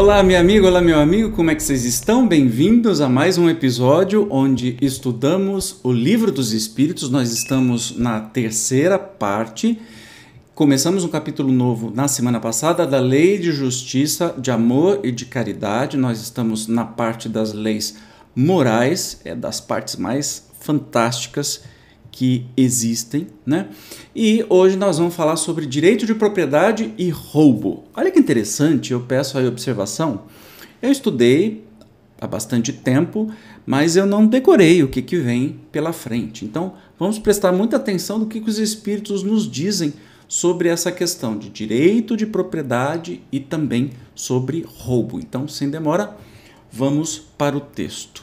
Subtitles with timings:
[0.00, 2.26] Olá, minha amiga, olá, meu amigo, como é que vocês estão?
[2.26, 7.10] Bem-vindos a mais um episódio onde estudamos o Livro dos Espíritos.
[7.10, 9.78] Nós estamos na terceira parte.
[10.54, 15.26] Começamos um capítulo novo na semana passada da Lei de Justiça, de Amor e de
[15.26, 15.98] Caridade.
[15.98, 17.98] Nós estamos na parte das leis
[18.34, 21.62] morais, é das partes mais fantásticas
[22.10, 23.68] que existem, né?
[24.14, 27.84] E hoje nós vamos falar sobre direito de propriedade e roubo.
[27.94, 30.24] Olha que interessante, eu peço aí observação.
[30.82, 31.64] Eu estudei
[32.20, 33.32] há bastante tempo,
[33.64, 36.44] mas eu não decorei o que, que vem pela frente.
[36.44, 39.94] Então, vamos prestar muita atenção no que, que os espíritos nos dizem
[40.28, 45.18] sobre essa questão de direito de propriedade e também sobre roubo.
[45.18, 46.16] Então, sem demora,
[46.70, 48.22] vamos para o texto.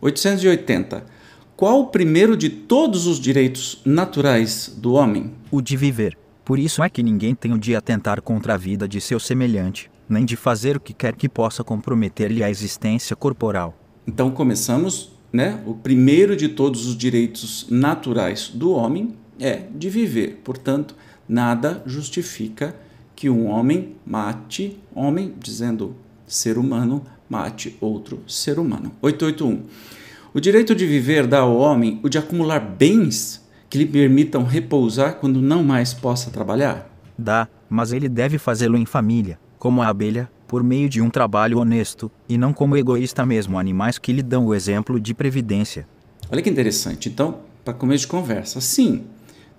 [0.00, 1.15] 880
[1.56, 5.32] qual o primeiro de todos os direitos naturais do homem?
[5.50, 6.16] O de viver.
[6.44, 9.90] Por isso é que ninguém tem o de atentar contra a vida de seu semelhante,
[10.06, 13.74] nem de fazer o que quer que possa comprometer-lhe a existência corporal.
[14.06, 15.62] Então começamos, né?
[15.64, 20.42] O primeiro de todos os direitos naturais do homem é de viver.
[20.44, 20.94] Portanto,
[21.26, 22.76] nada justifica
[23.14, 28.92] que um homem mate homem, dizendo ser humano, mate outro ser humano.
[29.00, 29.95] 881.
[30.36, 35.14] O direito de viver dá ao homem o de acumular bens que lhe permitam repousar
[35.14, 36.94] quando não mais possa trabalhar?
[37.16, 41.58] Dá, mas ele deve fazê-lo em família, como a abelha, por meio de um trabalho
[41.58, 45.88] honesto, e não como egoísta mesmo animais que lhe dão o exemplo de previdência.
[46.30, 47.08] Olha que interessante.
[47.08, 49.04] Então, para começo de conversa, sim,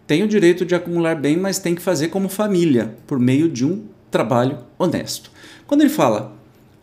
[0.05, 3.65] tem o direito de acumular bem, mas tem que fazer como família, por meio de
[3.65, 5.31] um trabalho honesto.
[5.65, 6.37] Quando ele fala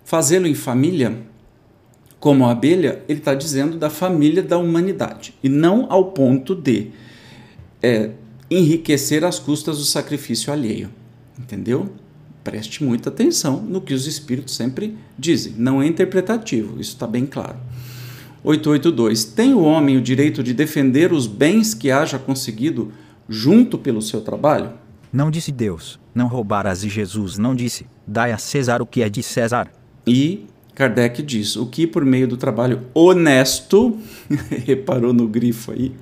[0.04, 1.16] fazê-lo em família,
[2.24, 6.86] como a abelha, ele está dizendo da família da humanidade e não ao ponto de
[7.82, 8.12] é,
[8.50, 10.88] enriquecer às custas do sacrifício alheio.
[11.38, 11.92] Entendeu?
[12.42, 15.52] Preste muita atenção no que os espíritos sempre dizem.
[15.58, 17.58] Não é interpretativo, isso está bem claro.
[18.42, 19.24] 882.
[19.24, 22.90] Tem o homem o direito de defender os bens que haja conseguido
[23.28, 24.72] junto pelo seu trabalho?
[25.12, 29.10] Não disse Deus, não roubarás, e Jesus não disse, dai a César o que é
[29.10, 29.70] de César.
[30.06, 33.98] E Kardec diz: o que por meio do trabalho honesto,
[34.66, 35.92] reparou no grifo aí,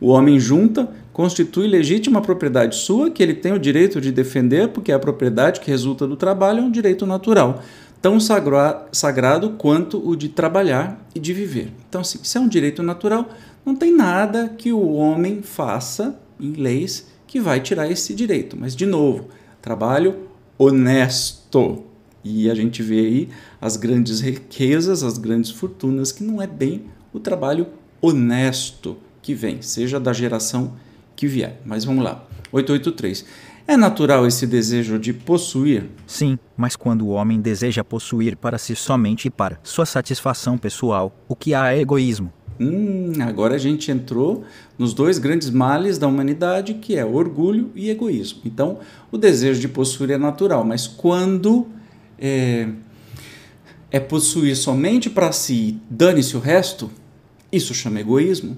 [0.00, 4.92] o homem junta, constitui legítima propriedade sua, que ele tem o direito de defender, porque
[4.92, 7.62] a propriedade que resulta do trabalho é um direito natural,
[8.00, 11.72] tão sagra sagrado quanto o de trabalhar e de viver.
[11.88, 13.28] Então, assim, se é um direito natural,
[13.66, 18.56] não tem nada que o homem faça em leis que vai tirar esse direito.
[18.58, 19.28] Mas, de novo,
[19.60, 20.14] trabalho
[20.56, 21.87] honesto.
[22.22, 23.28] E a gente vê aí
[23.60, 27.66] as grandes riquezas, as grandes fortunas, que não é bem o trabalho
[28.00, 30.74] honesto que vem, seja da geração
[31.14, 31.60] que vier.
[31.64, 32.24] Mas vamos lá.
[32.52, 33.24] 883.
[33.66, 35.90] É natural esse desejo de possuir?
[36.06, 41.14] Sim, mas quando o homem deseja possuir para si somente e para sua satisfação pessoal,
[41.28, 42.32] o que há é egoísmo.
[42.58, 44.42] Hum, agora a gente entrou
[44.78, 48.40] nos dois grandes males da humanidade, que é orgulho e egoísmo.
[48.44, 48.78] Então,
[49.12, 51.66] o desejo de possuir é natural, mas quando
[52.18, 52.68] é,
[53.90, 56.90] é possuir somente para si, dane-se o resto,
[57.50, 58.56] isso chama egoísmo,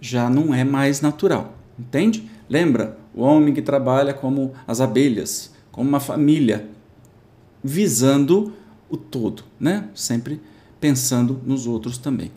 [0.00, 2.28] já não é mais natural, entende?
[2.48, 6.68] Lembra, o homem que trabalha como as abelhas, como uma família,
[7.62, 8.52] visando
[8.88, 9.88] o todo, né?
[9.94, 10.40] Sempre
[10.80, 12.30] pensando nos outros também.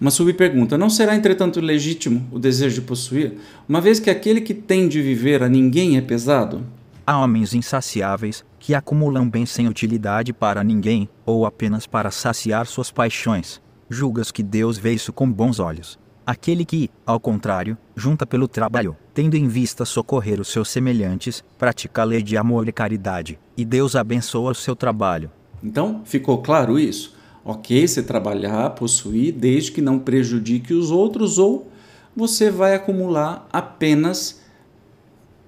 [0.00, 3.34] Uma subpergunta: não será, entretanto, legítimo o desejo de possuir,
[3.68, 6.64] uma vez que aquele que tem de viver a ninguém é pesado?
[7.06, 12.90] Há homens insaciáveis que acumulam bens sem utilidade para ninguém ou apenas para saciar suas
[12.90, 13.60] paixões.
[13.88, 15.98] Julgas que Deus vê isso com bons olhos.
[16.26, 22.02] Aquele que, ao contrário, junta pelo trabalho, tendo em vista socorrer os seus semelhantes, pratica
[22.02, 25.30] a lei de amor e caridade, e Deus abençoa o seu trabalho.
[25.62, 27.16] Então, ficou claro isso?
[27.44, 31.68] Ok, você trabalhar, possuir, desde que não prejudique os outros, ou
[32.14, 34.40] você vai acumular apenas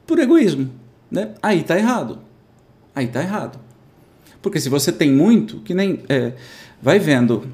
[0.06, 0.70] por egoísmo,
[1.12, 1.34] né?
[1.42, 2.18] Aí está errado.
[2.94, 3.60] Aí está errado.
[4.40, 6.02] Porque se você tem muito, que nem.
[6.08, 6.32] É,
[6.80, 7.46] vai vendo.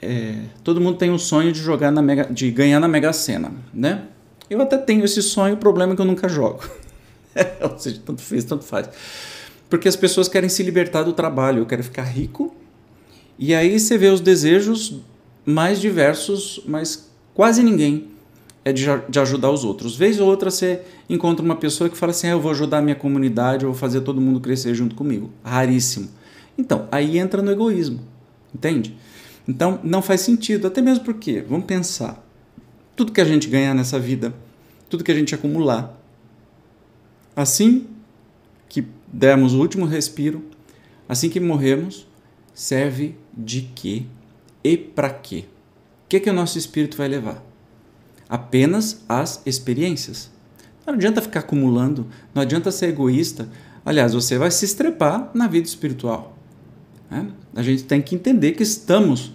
[0.00, 3.50] É, todo mundo tem o sonho de jogar na mega, de ganhar na Mega Sena,
[3.72, 4.02] né?
[4.50, 6.62] Eu até tenho esse sonho, o problema é que eu nunca jogo.
[7.62, 8.90] Ou seja, tanto fez, tanto faz.
[9.70, 12.54] Porque as pessoas querem se libertar do trabalho, eu quero ficar rico.
[13.38, 15.00] E aí você vê os desejos
[15.44, 18.13] mais diversos, mas quase ninguém
[18.64, 19.96] é de, de ajudar os outros.
[19.96, 22.82] Vez ou outra você encontra uma pessoa que fala assim: ah, eu vou ajudar a
[22.82, 25.30] minha comunidade, eu vou fazer todo mundo crescer junto comigo.
[25.42, 26.08] Raríssimo.
[26.56, 28.00] Então, aí entra no egoísmo,
[28.54, 28.96] entende?
[29.46, 32.24] Então, não faz sentido, até mesmo porque, vamos pensar,
[32.96, 34.32] tudo que a gente ganhar nessa vida,
[34.88, 36.00] tudo que a gente acumular,
[37.36, 37.86] assim
[38.68, 40.44] que dermos o último respiro,
[41.08, 42.06] assim que morrermos,
[42.54, 44.04] serve de quê
[44.62, 45.44] e para quê?
[46.04, 47.42] O que, que o nosso espírito vai levar?
[48.28, 50.30] Apenas as experiências.
[50.86, 53.48] Não adianta ficar acumulando, não adianta ser egoísta.
[53.84, 56.36] Aliás, você vai se estrepar na vida espiritual.
[57.10, 57.26] Né?
[57.54, 59.32] A gente tem que entender que estamos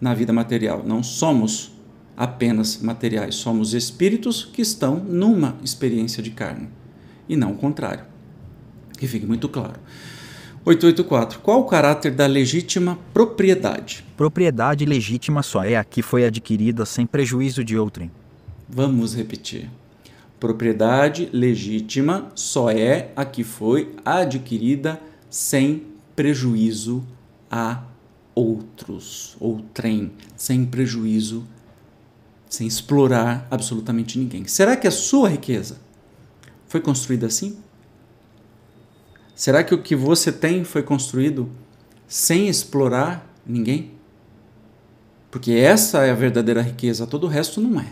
[0.00, 1.72] na vida material, não somos
[2.16, 6.68] apenas materiais, somos espíritos que estão numa experiência de carne
[7.28, 8.04] e não o contrário.
[8.98, 9.80] Que fique muito claro.
[10.64, 11.40] 884.
[11.40, 14.04] Qual o caráter da legítima propriedade?
[14.16, 18.10] Propriedade legítima só é a que foi adquirida sem prejuízo de outrem.
[18.68, 19.68] Vamos repetir.
[20.38, 25.82] Propriedade legítima só é a que foi adquirida sem
[26.14, 27.04] prejuízo
[27.50, 27.82] a
[28.34, 31.44] outros, outrem, sem prejuízo,
[32.48, 34.46] sem explorar absolutamente ninguém.
[34.46, 35.78] Será que a sua riqueza
[36.68, 37.56] foi construída assim?
[39.34, 41.48] Será que o que você tem foi construído
[42.06, 43.92] sem explorar ninguém?
[45.30, 47.86] Porque essa é a verdadeira riqueza, todo o resto não é.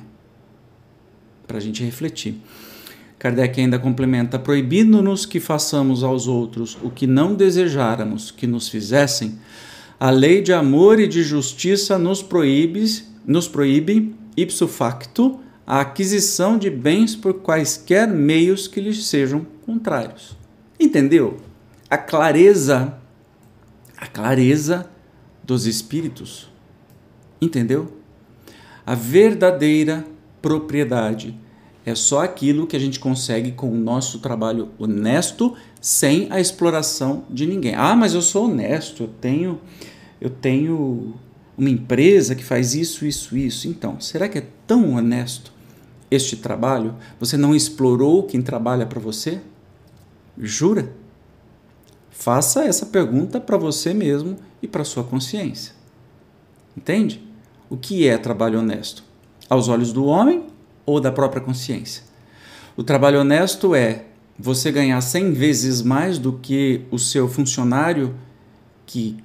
[1.47, 2.41] Para a gente refletir.
[3.19, 9.39] Kardec ainda complementa: proibindo-nos que façamos aos outros o que não desejáramos que nos fizessem,
[9.99, 16.59] a lei de amor e de justiça nos proíbe, nos proíbe ipso facto a aquisição
[16.59, 20.40] de bens por quaisquer meios que lhes sejam contrários.
[20.81, 21.37] Entendeu?
[21.91, 22.99] A clareza,
[23.97, 24.89] a clareza
[25.45, 26.51] dos espíritos.
[27.41, 27.93] Entendeu?
[28.87, 30.07] A verdadeira
[30.41, 31.39] propriedade
[31.85, 37.25] é só aquilo que a gente consegue com o nosso trabalho honesto, sem a exploração
[37.29, 37.75] de ninguém.
[37.75, 39.61] Ah, mas eu sou honesto, eu tenho
[40.21, 41.15] eu tenho
[41.57, 43.69] uma empresa que faz isso, isso, isso.
[43.69, 45.53] Então, será que é tão honesto
[46.11, 46.95] este trabalho?
[47.19, 49.41] Você não explorou quem trabalha para você?
[50.47, 50.93] Jura?
[52.11, 55.75] Faça essa pergunta para você mesmo e para sua consciência.
[56.77, 57.23] Entende?
[57.69, 59.05] O que é trabalho honesto?
[59.49, 60.47] Aos olhos do homem
[60.85, 62.03] ou da própria consciência?
[62.77, 64.07] O trabalho honesto é
[64.39, 68.15] você ganhar 100 vezes mais do que o seu funcionário
[68.87, 69.17] que,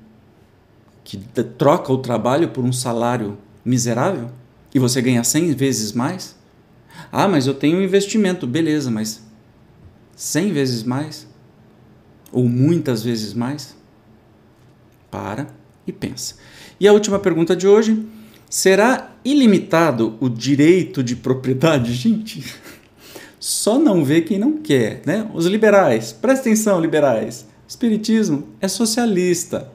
[1.03, 1.17] que
[1.57, 4.29] troca o trabalho por um salário miserável
[4.73, 6.35] e você ganha 100 vezes mais?
[7.11, 9.24] Ah, mas eu tenho um investimento, beleza, mas
[10.15, 11.27] 100 vezes mais?
[12.31, 13.75] Ou muitas vezes mais?
[15.11, 15.47] Para
[15.85, 16.35] e pensa.
[16.79, 18.05] E a última pergunta de hoje:
[18.49, 21.93] será ilimitado o direito de propriedade?
[21.93, 22.43] Gente,
[23.39, 25.29] só não vê quem não quer, né?
[25.33, 27.45] Os liberais, presta atenção, liberais.
[27.67, 29.71] Espiritismo é socialista.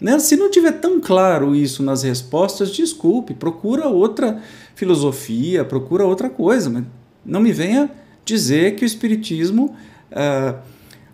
[0.00, 0.18] Né?
[0.18, 4.42] Se não tiver tão claro isso nas respostas, desculpe, procura outra
[4.74, 6.84] filosofia, procura outra coisa, mas
[7.24, 7.90] não me venha
[8.30, 9.76] dizer que o Espiritismo
[10.12, 10.58] uh,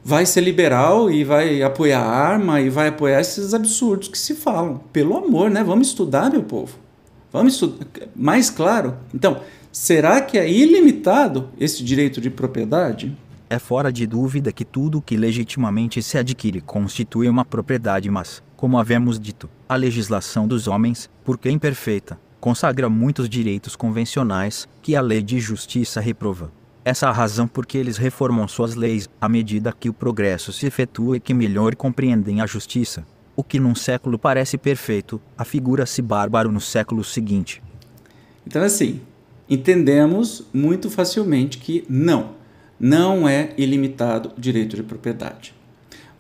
[0.05, 4.35] vai ser liberal e vai apoiar a arma e vai apoiar esses absurdos que se
[4.35, 4.81] falam.
[4.93, 5.65] Pelo amor, né?
[5.65, 6.77] Vamos estudar, meu povo.
[7.33, 7.87] Vamos estudar.
[8.15, 8.95] Mais claro.
[9.13, 9.41] Então,
[9.73, 13.17] será que é ilimitado esse direito de propriedade?
[13.49, 18.79] É fora de dúvida que tudo que legitimamente se adquire constitui uma propriedade, mas, como
[18.79, 25.21] havemos dito, a legislação dos homens, porque imperfeita, consagra muitos direitos convencionais que a lei
[25.21, 26.53] de justiça reprova.
[26.87, 30.53] Essa é a razão por que eles reformam suas leis à medida que o progresso
[30.53, 33.05] se efetua e que melhor compreendem a justiça.
[33.35, 37.61] O que num século parece perfeito, afigura-se bárbaro no século seguinte.
[38.47, 39.01] Então, assim,
[39.51, 42.35] entendemos muito facilmente que não,
[42.79, 45.53] não é ilimitado o direito de propriedade.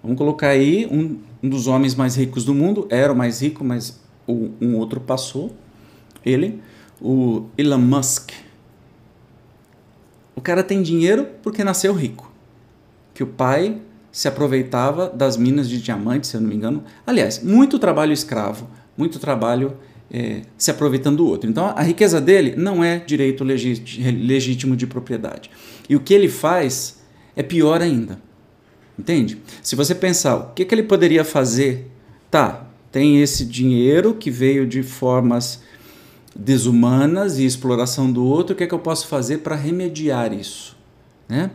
[0.03, 3.63] Vamos colocar aí um, um dos homens mais ricos do mundo, era o mais rico,
[3.63, 5.55] mas um outro passou,
[6.25, 6.61] ele,
[7.01, 8.33] o Elon Musk
[10.37, 12.31] o cara tem dinheiro porque nasceu rico.
[13.15, 13.81] Que o pai
[14.13, 16.85] se aproveitava das minas de diamantes, se eu não me engano.
[17.07, 19.77] Aliás, muito trabalho escravo, muito trabalho
[20.11, 21.51] é, se aproveitando do outro.
[21.51, 25.51] Então, a riqueza dele não é direito legítimo de propriedade.
[25.89, 27.03] E o que ele faz
[27.35, 28.19] é pior ainda.
[28.99, 29.39] Entende?
[29.63, 31.91] Se você pensar, o que, que ele poderia fazer?
[32.31, 35.63] Tá, tem esse dinheiro que veio de formas
[36.39, 40.77] desumanas e exploração do outro, o que é que eu posso fazer para remediar isso?
[41.29, 41.51] Né?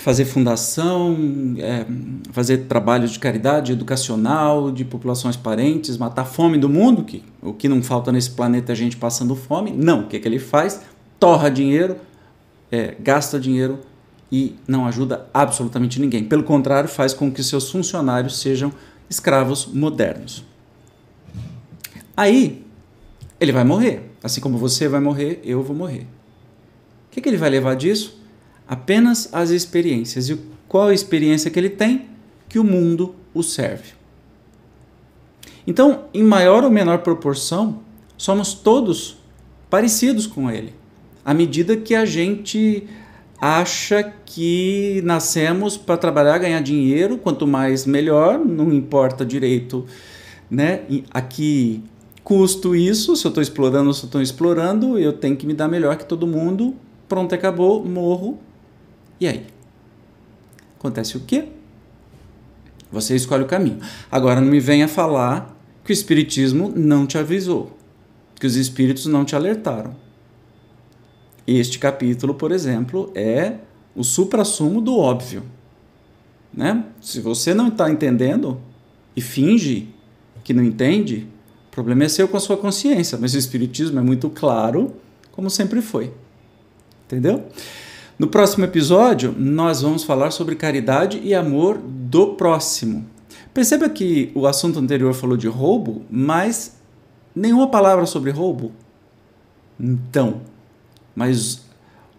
[0.00, 1.16] Fazer fundação,
[1.58, 1.86] é,
[2.32, 7.68] fazer trabalhos de caridade educacional, de populações parentes, matar fome do mundo, que o que
[7.68, 9.70] não falta nesse planeta é gente passando fome.
[9.72, 10.82] Não, o que, é que ele faz?
[11.18, 11.96] Torra dinheiro,
[12.70, 13.80] é, gasta dinheiro
[14.30, 16.24] e não ajuda absolutamente ninguém.
[16.24, 18.72] Pelo contrário, faz com que seus funcionários sejam
[19.08, 20.44] escravos modernos.
[22.16, 22.63] Aí,
[23.44, 24.10] ele vai morrer.
[24.22, 26.06] Assim como você vai morrer, eu vou morrer.
[27.06, 28.20] O que, que ele vai levar disso?
[28.66, 30.28] Apenas as experiências.
[30.28, 32.14] E qual a experiência que ele tem?
[32.54, 33.94] que o mundo o serve.
[35.66, 37.80] Então, em maior ou menor proporção,
[38.16, 39.18] somos todos
[39.68, 40.72] parecidos com ele,
[41.24, 42.86] à medida que a gente
[43.40, 49.84] acha que nascemos para trabalhar, ganhar dinheiro, quanto mais melhor, não importa direito,
[50.48, 50.82] né?
[51.10, 51.82] Aqui
[52.24, 55.52] custo isso, se eu estou explorando ou se eu estou explorando, eu tenho que me
[55.52, 56.74] dar melhor que todo mundo.
[57.06, 58.38] Pronto, acabou, morro.
[59.20, 59.46] E aí?
[60.78, 61.48] Acontece o quê?
[62.90, 63.78] Você escolhe o caminho.
[64.10, 65.54] Agora não me venha falar
[65.84, 67.76] que o Espiritismo não te avisou,
[68.40, 69.94] que os espíritos não te alertaram.
[71.46, 73.58] Este capítulo, por exemplo, é
[73.94, 75.42] o suprassumo do óbvio.
[76.52, 76.86] Né?
[77.02, 78.60] Se você não está entendendo
[79.14, 79.88] e finge
[80.42, 81.26] que não entende,
[81.74, 84.94] o problema é seu com a sua consciência, mas o Espiritismo é muito claro,
[85.32, 86.12] como sempre foi.
[87.04, 87.46] Entendeu?
[88.16, 93.04] No próximo episódio, nós vamos falar sobre caridade e amor do próximo.
[93.52, 96.76] Perceba que o assunto anterior falou de roubo, mas
[97.34, 98.70] nenhuma palavra sobre roubo.
[99.78, 100.42] Então,
[101.12, 101.64] mas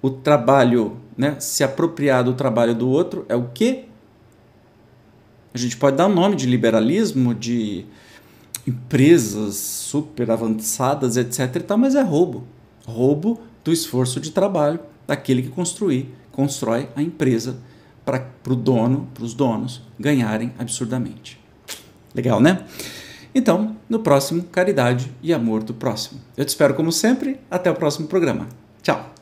[0.01, 3.85] o trabalho, né, se apropriar do trabalho do outro é o quê?
[5.53, 7.85] A gente pode dar um nome de liberalismo, de
[8.67, 11.55] empresas super avançadas, etc.
[11.55, 12.43] E tal, mas é roubo.
[12.85, 17.57] Roubo do esforço de trabalho daquele que construir, constrói a empresa
[18.03, 21.39] para o dono, para os donos ganharem absurdamente.
[22.13, 22.65] Legal, né?
[23.33, 26.21] Então, no próximo, caridade e amor do próximo.
[26.37, 27.39] Eu te espero como sempre.
[27.51, 28.47] Até o próximo programa.
[28.81, 29.14] Tchau!